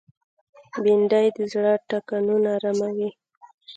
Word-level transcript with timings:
بېنډۍ 0.83 1.27
د 1.37 1.39
زړه 1.51 1.73
ټکانونه 1.89 2.49
آراموي 2.57 3.09